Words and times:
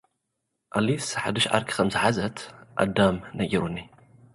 ኣሊስ 0.77 1.05
ሓዲሽ 1.23 1.45
ዓርኪ 1.55 1.69
ከምዝሓዘት 1.77 2.37
ኣዳም 2.81 3.15
ነጊሩኒ። 3.37 3.77